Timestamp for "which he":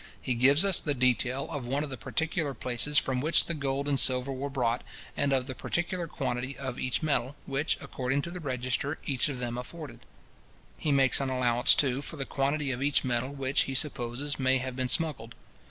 13.31-13.75